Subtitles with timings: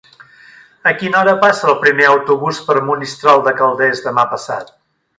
[0.91, 4.79] A quina hora passa el primer autobús per Monistrol de Calders demà passat?